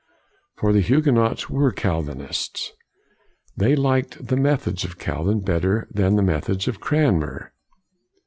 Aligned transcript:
For 0.57 0.73
the 0.73 0.81
Huguenots 0.81 1.47
were 1.47 1.71
Calvinists. 1.71 2.71
They 3.55 3.75
liked 3.75 4.29
the 4.29 4.35
methods 4.35 4.83
of 4.83 4.97
Calvin 4.97 5.41
better 5.41 5.87
than 5.91 6.15
the 6.15 6.23
methods 6.23 6.67
of 6.67 6.79
Cranmer. 6.79 7.53